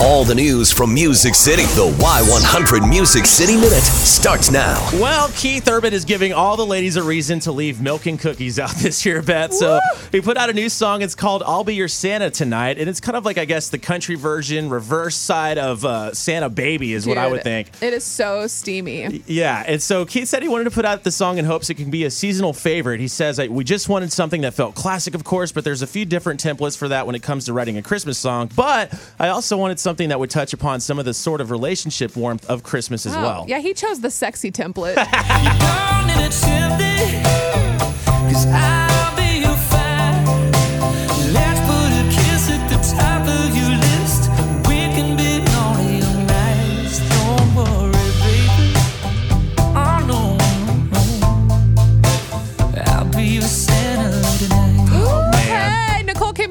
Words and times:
All 0.00 0.24
the 0.24 0.34
news 0.34 0.70
from 0.70 0.94
Music 0.94 1.34
City. 1.34 1.62
The 1.62 1.92
Y100 1.98 2.88
Music 2.88 3.26
City 3.26 3.56
Minute 3.56 3.82
starts 3.82 4.48
now. 4.48 4.88
Well, 4.92 5.28
Keith 5.34 5.68
Urban 5.68 5.92
is 5.92 6.04
giving 6.04 6.32
all 6.32 6.56
the 6.56 6.64
ladies 6.64 6.94
a 6.94 7.02
reason 7.02 7.40
to 7.40 7.50
leave 7.50 7.80
milk 7.80 8.06
and 8.06 8.16
cookies 8.16 8.60
out 8.60 8.70
this 8.76 9.04
year, 9.04 9.22
Beth. 9.22 9.52
So 9.52 9.80
he 10.12 10.20
put 10.20 10.36
out 10.36 10.50
a 10.50 10.52
new 10.52 10.68
song. 10.68 11.02
It's 11.02 11.16
called 11.16 11.42
"I'll 11.44 11.64
Be 11.64 11.74
Your 11.74 11.88
Santa 11.88 12.30
Tonight," 12.30 12.78
and 12.78 12.88
it's 12.88 13.00
kind 13.00 13.16
of 13.16 13.24
like 13.24 13.38
I 13.38 13.44
guess 13.44 13.70
the 13.70 13.78
country 13.78 14.14
version, 14.14 14.70
reverse 14.70 15.16
side 15.16 15.58
of 15.58 15.84
uh, 15.84 16.14
Santa 16.14 16.48
Baby 16.48 16.92
is 16.92 17.04
what 17.04 17.18
I 17.18 17.26
would 17.26 17.42
think. 17.42 17.68
It 17.82 17.92
is 17.92 18.04
so 18.04 18.46
steamy. 18.46 19.24
Yeah, 19.26 19.64
and 19.66 19.82
so 19.82 20.06
Keith 20.06 20.28
said 20.28 20.44
he 20.44 20.48
wanted 20.48 20.64
to 20.64 20.70
put 20.70 20.84
out 20.84 21.02
the 21.02 21.10
song 21.10 21.38
in 21.38 21.44
hopes 21.44 21.70
it 21.70 21.74
can 21.74 21.90
be 21.90 22.04
a 22.04 22.10
seasonal 22.12 22.52
favorite. 22.52 23.00
He 23.00 23.08
says 23.08 23.40
we 23.48 23.64
just 23.64 23.88
wanted 23.88 24.12
something 24.12 24.42
that 24.42 24.54
felt 24.54 24.76
classic, 24.76 25.16
of 25.16 25.24
course, 25.24 25.50
but 25.50 25.64
there's 25.64 25.82
a 25.82 25.88
few 25.88 26.04
different 26.04 26.40
templates 26.40 26.78
for 26.78 26.86
that 26.86 27.04
when 27.04 27.16
it 27.16 27.22
comes 27.24 27.46
to 27.46 27.52
writing 27.52 27.76
a 27.78 27.82
Christmas 27.82 28.16
song. 28.16 28.48
But 28.54 28.94
I 29.18 29.30
also 29.30 29.56
wanted 29.56 29.80
something 29.80 29.87
that 29.96 30.20
would 30.20 30.30
touch 30.30 30.52
upon 30.52 30.80
some 30.80 30.98
of 30.98 31.04
the 31.04 31.14
sort 31.14 31.40
of 31.40 31.50
relationship 31.50 32.14
warmth 32.16 32.44
of 32.50 32.62
Christmas 32.62 33.06
as 33.06 33.16
Oh, 33.16 33.22
well. 33.22 33.44
Yeah, 33.48 33.58
he 33.58 33.72
chose 33.74 34.00
the 34.00 34.10
sexy 34.10 34.52
template. 34.52 34.96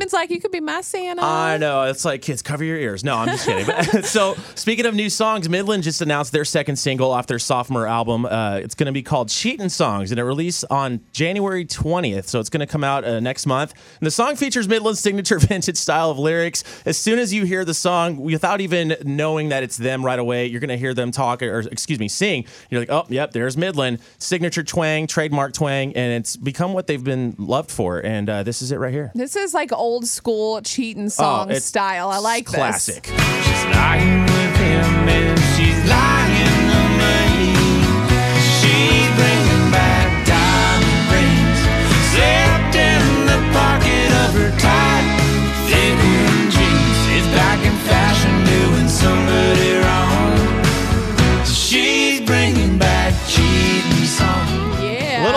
Kidman's 0.08 0.14
like, 0.14 0.30
you 0.30 0.40
could 0.40 0.52
be 0.52 0.60
my 0.60 0.82
Santa. 0.82 1.22
I 1.24 1.58
know. 1.58 1.84
It's 1.84 2.06
like, 2.06 2.22
kids, 2.22 2.42
cover 2.42 2.64
your 2.64 2.78
ears. 2.78 3.04
No, 3.04 3.16
I'm 3.16 3.28
just 3.28 3.46
kidding. 3.46 3.66
But, 3.66 4.06
so, 4.06 4.36
speaking 4.56 4.86
of 4.86 4.96
new 4.96 5.10
songs, 5.10 5.50
Midland 5.50 5.84
just 5.84 6.02
announced 6.02 6.32
their 6.32 6.46
second 6.46 6.78
single 6.78 7.12
off 7.12 7.28
their 7.28 7.40
sophomore 7.40 7.88
album. 7.88 8.26
Uh, 8.26 8.59
it's 8.64 8.76
going 8.76 8.88
to 8.88 8.92
be 8.92 9.04
called 9.04 9.30
Cheatin' 9.30 9.70
Songs, 9.70 10.12
and 10.12 10.20
it 10.20 10.23
released 10.23 10.66
on 10.70 11.02
January 11.12 11.66
20th. 11.66 12.28
So, 12.28 12.40
it's 12.40 12.50
going 12.50 12.62
to 12.62 12.72
come 12.72 12.84
out 12.84 13.04
uh, 13.04 13.20
next 13.20 13.46
month. 13.46 13.73
And 14.00 14.08
the 14.08 14.12
song 14.12 14.36
features 14.36 14.68
Midland's 14.68 15.00
signature 15.00 15.40
vintage 15.40 15.78
style 15.78 16.12
of 16.12 16.20
lyrics. 16.20 16.64
As 16.86 16.98
soon 16.98 17.20
as 17.20 17.34
you 17.34 17.46
hear 17.46 17.66
the 17.66 17.74
song, 17.74 18.18
without 18.18 18.62
even 18.62 18.96
knowing 19.03 19.50
that 19.50 19.64
it's 19.64 19.78
them 19.78 20.06
right 20.06 20.20
away, 20.20 20.48
you're 20.48 20.62
going 20.62 20.70
to 20.70 20.78
hear 20.78 20.94
them 20.94 21.12
talk, 21.12 21.42
or 21.42 21.59
excuse 21.59 22.00
me, 22.00 22.08
sing. 22.08 22.46
You're 22.70 22.81
like, 22.81 22.92
oh, 22.92 23.06
yep, 23.09 23.31
there's 23.31 23.58
Midland. 23.58 24.00
Signature 24.18 24.64
twang, 24.64 25.08
trademark 25.08 25.53
twang, 25.53 25.96
and 25.96 26.14
it's 26.14 26.36
become 26.36 26.74
what 26.74 26.88
they've 26.88 27.03
been 27.03 27.36
loved 27.38 27.72
for. 27.72 28.00
And 28.00 28.30
uh, 28.30 28.44
this 28.44 28.62
is 28.62 28.72
it 28.72 28.78
right 28.78 28.94
here. 28.94 29.12
This 29.14 29.36
is 29.36 29.53
like 29.53 29.72
old 29.74 29.97
school 30.06 30.62
cheating 30.62 31.09
song 31.09 31.52
Oh, 31.52 31.56
style. 31.59 32.09
I 32.09 32.20
like 32.20 32.45
this. 32.45 32.56
classic. 32.56 33.09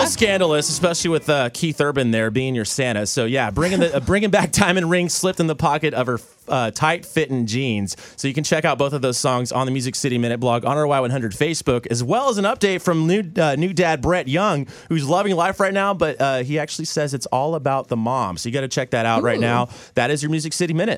Little 0.01 0.11
scandalous, 0.11 0.69
especially 0.69 1.09
with 1.09 1.29
uh, 1.29 1.49
Keith 1.49 1.79
Urban 1.79 2.11
there 2.11 2.31
being 2.31 2.55
your 2.55 2.65
Santa. 2.65 3.05
So 3.05 3.25
yeah, 3.25 3.51
bringing 3.51 3.79
the 3.79 3.95
uh, 3.97 3.99
bringing 3.99 4.29
back 4.29 4.51
diamond 4.51 4.89
ring 4.89 5.09
slipped 5.09 5.39
in 5.39 5.47
the 5.47 5.55
pocket 5.55 5.93
of 5.93 6.07
her 6.07 6.19
uh, 6.47 6.71
tight 6.71 7.05
fitting 7.05 7.45
jeans. 7.45 7.95
So 8.17 8.27
you 8.27 8.33
can 8.33 8.43
check 8.43 8.65
out 8.65 8.77
both 8.77 8.93
of 8.93 9.01
those 9.01 9.17
songs 9.17 9.51
on 9.51 9.65
the 9.65 9.71
Music 9.71 9.95
City 9.95 10.17
Minute 10.17 10.39
blog 10.39 10.65
on 10.65 10.77
our 10.77 10.85
Y100 10.85 11.35
Facebook, 11.37 11.87
as 11.87 12.03
well 12.03 12.29
as 12.29 12.37
an 12.37 12.45
update 12.45 12.81
from 12.81 13.07
new 13.07 13.23
uh, 13.37 13.55
new 13.55 13.73
dad 13.73 14.01
Brett 14.01 14.27
Young, 14.27 14.67
who's 14.89 15.07
loving 15.07 15.35
life 15.35 15.59
right 15.59 15.73
now. 15.73 15.93
But 15.93 16.19
uh, 16.19 16.43
he 16.43 16.59
actually 16.59 16.85
says 16.85 17.13
it's 17.13 17.27
all 17.27 17.55
about 17.55 17.87
the 17.87 17.97
mom. 17.97 18.37
So 18.37 18.49
you 18.49 18.53
got 18.53 18.61
to 18.61 18.67
check 18.67 18.91
that 18.91 19.05
out 19.05 19.23
right 19.23 19.39
now. 19.39 19.69
That 19.95 20.11
is 20.11 20.23
your 20.23 20.31
Music 20.31 20.53
City 20.53 20.73
Minute. 20.73 20.89